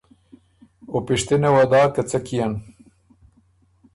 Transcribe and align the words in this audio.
او 0.91 0.97
پِشتِنه 1.05 1.49
وه 1.53 1.63
داک 1.71 1.89
که 1.95 2.01
څۀ 2.09 2.19
کيېن؟ 2.25 2.53